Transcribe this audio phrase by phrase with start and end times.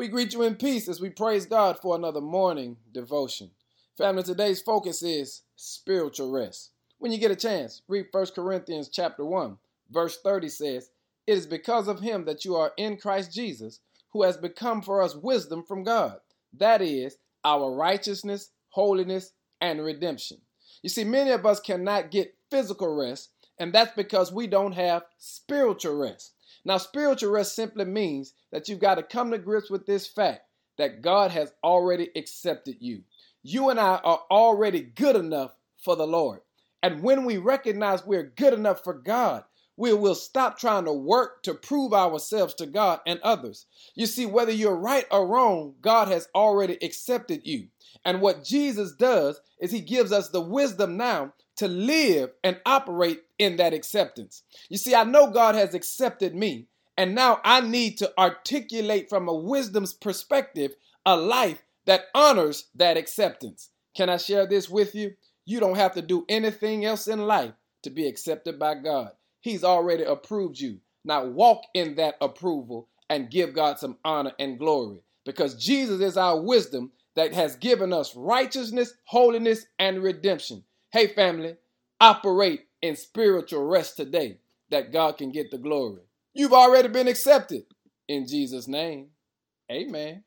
[0.00, 3.50] We greet you in peace as we praise God for another morning devotion.
[3.98, 6.70] Family, today's focus is spiritual rest.
[6.96, 9.58] When you get a chance, read 1 Corinthians chapter 1,
[9.90, 10.88] verse 30 says,
[11.26, 13.80] It is because of him that you are in Christ Jesus,
[14.14, 16.16] who has become for us wisdom from God.
[16.56, 20.38] That is, our righteousness, holiness, and redemption.
[20.82, 25.02] You see, many of us cannot get physical rest, and that's because we don't have
[25.18, 26.32] spiritual rest.
[26.64, 30.42] Now, spiritual rest simply means that you've got to come to grips with this fact
[30.78, 33.02] that God has already accepted you.
[33.42, 36.40] You and I are already good enough for the Lord.
[36.82, 39.44] And when we recognize we're good enough for God,
[39.76, 43.66] we will stop trying to work to prove ourselves to God and others.
[43.94, 47.68] You see, whether you're right or wrong, God has already accepted you.
[48.04, 53.22] And what Jesus does is he gives us the wisdom now to live and operate
[53.38, 54.42] in that acceptance.
[54.70, 59.28] You see, I know God has accepted me, and now I need to articulate from
[59.28, 63.68] a wisdom's perspective a life that honors that acceptance.
[63.94, 65.12] Can I share this with you?
[65.44, 69.10] You don't have to do anything else in life to be accepted by God.
[69.40, 70.78] He's already approved you.
[71.04, 76.16] Now walk in that approval and give God some honor and glory because Jesus is
[76.16, 80.64] our wisdom that has given us righteousness, holiness, and redemption.
[80.92, 81.54] Hey, family,
[82.00, 84.38] operate in spiritual rest today
[84.70, 86.02] that God can get the glory.
[86.34, 87.62] You've already been accepted
[88.08, 89.08] in Jesus' name.
[89.70, 90.24] Amen.